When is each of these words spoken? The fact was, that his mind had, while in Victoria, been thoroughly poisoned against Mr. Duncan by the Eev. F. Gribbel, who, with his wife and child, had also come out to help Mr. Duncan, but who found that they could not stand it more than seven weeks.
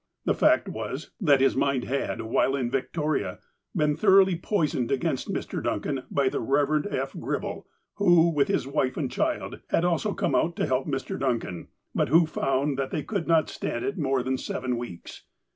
The 0.25 0.33
fact 0.33 0.67
was, 0.67 1.11
that 1.21 1.41
his 1.41 1.55
mind 1.55 1.83
had, 1.83 2.21
while 2.21 2.55
in 2.55 2.71
Victoria, 2.71 3.37
been 3.75 3.95
thoroughly 3.95 4.35
poisoned 4.35 4.91
against 4.91 5.31
Mr. 5.31 5.63
Duncan 5.63 6.05
by 6.09 6.27
the 6.27 6.41
Eev. 6.41 6.91
F. 6.91 7.13
Gribbel, 7.13 7.65
who, 7.97 8.29
with 8.31 8.47
his 8.47 8.65
wife 8.65 8.97
and 8.97 9.11
child, 9.11 9.59
had 9.69 9.85
also 9.85 10.15
come 10.15 10.33
out 10.33 10.55
to 10.55 10.65
help 10.65 10.87
Mr. 10.87 11.19
Duncan, 11.19 11.67
but 11.93 12.09
who 12.09 12.25
found 12.25 12.79
that 12.79 12.89
they 12.89 13.03
could 13.03 13.27
not 13.27 13.47
stand 13.47 13.85
it 13.85 13.95
more 13.99 14.23
than 14.23 14.39
seven 14.39 14.75
weeks. 14.79 15.25